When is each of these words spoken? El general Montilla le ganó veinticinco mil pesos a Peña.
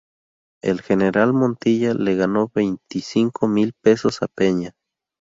El 0.63 0.81
general 0.81 1.31
Montilla 1.31 1.93
le 1.93 2.15
ganó 2.15 2.51
veinticinco 2.55 3.47
mil 3.47 3.73
pesos 3.83 4.23
a 4.23 4.27
Peña. 4.27 4.73